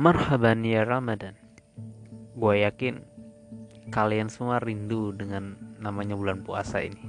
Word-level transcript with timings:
Marhaban 0.00 0.64
ya 0.64 0.88
Ramadan. 0.88 1.36
Gue 2.32 2.64
yakin 2.64 3.04
kalian 3.92 4.32
semua 4.32 4.56
rindu 4.56 5.12
dengan 5.12 5.60
namanya 5.76 6.16
bulan 6.16 6.40
puasa 6.40 6.80
ini. 6.80 7.04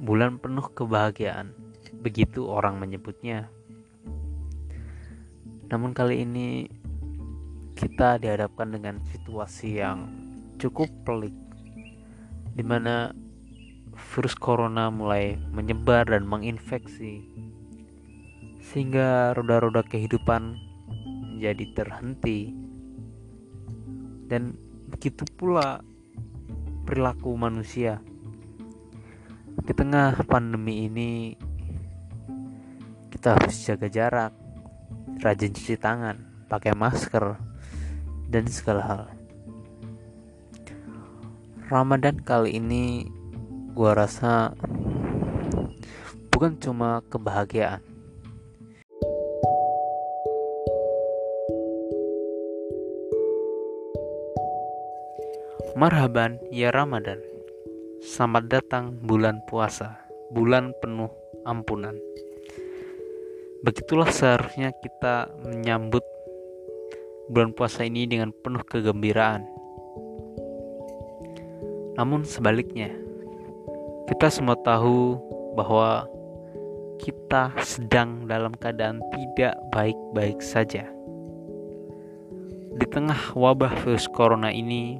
Bulan 0.00 0.40
penuh 0.40 0.64
kebahagiaan, 0.72 1.52
begitu 2.00 2.48
orang 2.48 2.80
menyebutnya. 2.80 3.52
Namun 5.68 5.92
kali 5.92 6.24
ini 6.24 6.72
kita 7.76 8.16
dihadapkan 8.16 8.72
dengan 8.72 9.04
situasi 9.04 9.84
yang 9.84 10.08
cukup 10.56 10.88
pelik 11.04 11.36
di 12.56 12.64
mana 12.64 13.12
virus 13.92 14.32
corona 14.40 14.88
mulai 14.88 15.36
menyebar 15.52 16.08
dan 16.08 16.24
menginfeksi 16.24 17.20
sehingga 18.64 19.36
roda-roda 19.36 19.84
kehidupan 19.84 20.72
menjadi 21.34 21.64
terhenti. 21.74 22.54
Dan 24.30 24.54
begitu 24.88 25.26
pula 25.34 25.82
perilaku 26.86 27.34
manusia. 27.34 27.98
Di 29.54 29.72
tengah 29.74 30.18
pandemi 30.26 30.86
ini 30.86 31.34
kita 33.10 33.38
harus 33.38 33.56
jaga 33.62 33.86
jarak 33.86 34.32
rajin 35.22 35.54
cuci 35.54 35.78
tangan 35.78 36.46
pakai 36.50 36.74
masker 36.74 37.38
dan 38.28 38.44
segala 38.50 38.82
hal. 38.82 39.02
Ramadan 41.70 42.20
kali 42.20 42.60
ini 42.60 43.08
gua 43.72 43.96
rasa 43.96 44.52
bukan 46.28 46.58
cuma 46.60 47.00
kebahagiaan 47.08 47.93
Marhaban 55.74 56.38
ya 56.54 56.70
Ramadan. 56.70 57.18
Selamat 57.98 58.46
datang 58.46 58.94
bulan 58.94 59.42
puasa 59.50 59.98
Bulan 60.30 60.70
penuh 60.78 61.10
ampunan. 61.42 61.98
Begitulah 63.66 64.06
seharusnya 64.06 64.70
kita 64.70 65.34
menyambut 65.42 66.06
bulan 67.26 67.50
puasa 67.58 67.82
ini 67.82 68.06
dengan 68.06 68.30
penuh 68.30 68.62
kegembiraan. 68.62 69.42
Namun 71.98 72.22
sebaliknya 72.22 72.94
Kita 74.06 74.30
semua 74.30 74.54
tahu 74.62 75.18
bahwa 75.58 76.06
kita 77.02 77.50
sedang 77.66 78.30
dalam 78.30 78.54
keadaan 78.54 79.02
tidak 79.10 79.58
baik-baik 79.74 80.38
saja. 80.38 80.86
Di 82.74 82.86
tengah 82.90 83.34
wabah 83.34 83.70
virus 83.82 84.06
corona 84.10 84.50
ini, 84.50 84.98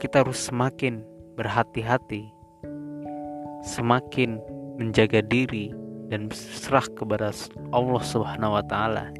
kita 0.00 0.24
harus 0.24 0.40
semakin 0.48 1.04
berhati-hati, 1.36 2.32
semakin 3.60 4.40
menjaga 4.80 5.20
diri 5.20 5.76
dan 6.08 6.32
berserah 6.32 6.88
kepada 6.96 7.28
Allah 7.68 8.02
Subhanahu 8.08 8.56
wa 8.56 8.64
taala. 8.64 9.12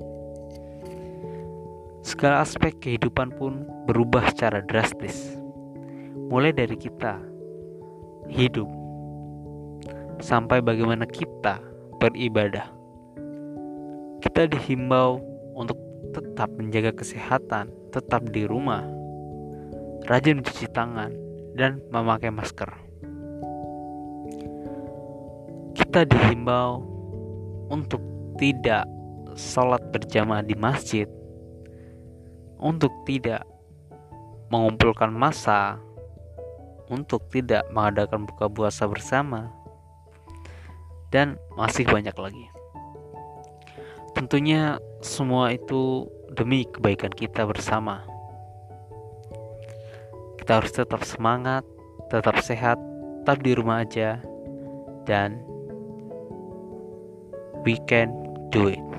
Segala 2.01 2.41
aspek 2.41 2.73
kehidupan 2.81 3.37
pun 3.37 3.69
berubah 3.85 4.33
secara 4.33 4.65
drastis. 4.65 5.37
Mulai 6.33 6.57
dari 6.57 6.81
kita 6.81 7.21
hidup 8.33 8.67
sampai 10.25 10.65
bagaimana 10.65 11.05
kita 11.05 11.61
beribadah. 12.01 12.73
Kita 14.25 14.49
dihimbau 14.49 15.21
untuk 15.53 15.77
tetap 16.17 16.49
menjaga 16.57 16.97
kesehatan, 16.97 17.69
tetap 17.93 18.25
di 18.33 18.49
rumah, 18.49 18.81
rajin 20.07 20.41
mencuci 20.41 20.71
tangan, 20.71 21.13
dan 21.59 21.83
memakai 21.91 22.31
masker. 22.31 22.71
Kita 25.77 26.07
dihimbau 26.07 26.81
untuk 27.69 28.01
tidak 28.39 28.87
sholat 29.35 29.83
berjamaah 29.93 30.45
di 30.47 30.55
masjid, 30.57 31.09
untuk 32.61 32.93
tidak 33.05 33.45
mengumpulkan 34.51 35.13
massa, 35.15 35.79
untuk 36.91 37.27
tidak 37.31 37.63
mengadakan 37.71 38.27
buka 38.27 38.51
puasa 38.51 38.87
bersama, 38.87 39.53
dan 41.15 41.39
masih 41.55 41.87
banyak 41.87 42.15
lagi. 42.15 42.47
Tentunya 44.15 44.83
semua 45.01 45.55
itu 45.55 46.11
demi 46.35 46.67
kebaikan 46.67 47.15
kita 47.15 47.47
bersama 47.47 48.03
kita 50.51 50.67
harus 50.67 50.75
tetap 50.75 51.07
semangat, 51.07 51.63
tetap 52.11 52.43
sehat, 52.43 52.75
tetap 53.23 53.39
di 53.39 53.55
rumah 53.55 53.87
aja, 53.87 54.19
dan 55.07 55.39
we 57.63 57.79
can 57.87 58.11
do 58.51 58.67
it. 58.67 58.90